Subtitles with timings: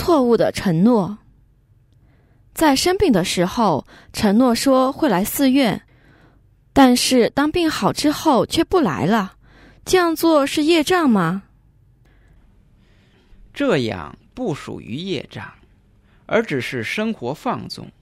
[0.00, 1.18] 错误的承诺。
[2.54, 5.82] 在生病的时候，承诺说会来寺院，
[6.72, 9.34] 但是当病好之后却不来了，
[9.84, 11.42] 这样做是业障吗？
[13.52, 15.52] 这样不属于业障，
[16.24, 17.92] 而只是生活放纵，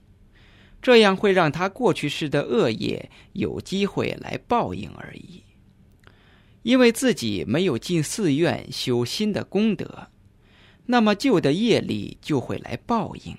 [0.81, 5.43] 这样会让他过去世的恶业有机会来报应而已。
[6.63, 10.07] 因为自己没有进寺院修新的功德，
[10.91, 13.37] 那么旧的业力就会来报应。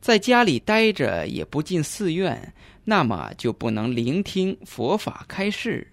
[0.00, 2.52] 在家里待着也不进寺院，
[2.84, 5.86] 那么就不能聆听佛法开示，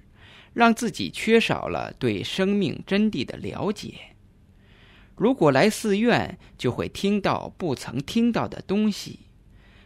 [0.52, 3.94] 让自己缺少了对生命真谛的了解。
[5.16, 9.20] 如果来寺院，就会听到不曾听到的东西，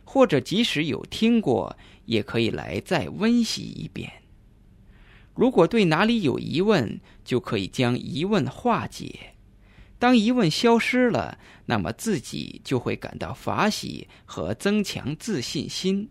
[0.06, 4.10] 或者即使有听过，也可以来再温习一遍。
[5.36, 9.34] 如果对哪里有疑问，就可以将疑问化解。
[10.00, 16.10] 当疑问消失了，那么自己就会感到法喜和增强自信心，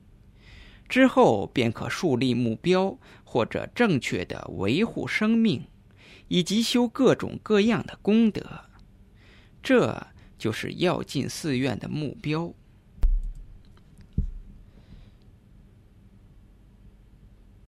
[0.89, 5.67] 之后便可树立目标，或者正确的维护生命，
[6.29, 8.43] 以及修各种各样的功德。
[9.63, 12.53] 这就是要进寺院的目标。